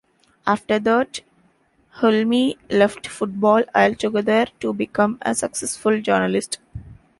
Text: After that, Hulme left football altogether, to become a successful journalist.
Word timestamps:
After 0.47 0.79
that, 0.79 1.21
Hulme 1.97 2.55
left 2.71 3.05
football 3.05 3.63
altogether, 3.75 4.47
to 4.59 4.73
become 4.73 5.19
a 5.21 5.35
successful 5.35 6.01
journalist. 6.01 6.57